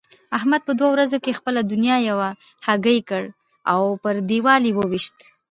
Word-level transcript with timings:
احمد 0.37 0.61
په 0.67 0.71
دوو 0.77 0.91
ورځو 0.93 1.17
کې 1.23 1.37
خپله 1.39 1.61
دونيا 1.71 1.97
یوه 2.09 2.29
هګۍکړ 2.67 3.23
او 3.73 3.81
پر 4.03 4.15
دېوال 4.29 4.63
يې 4.67 4.73
وويشت. 4.75 5.17